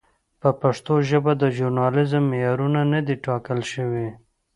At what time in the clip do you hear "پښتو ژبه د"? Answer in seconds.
0.61-1.43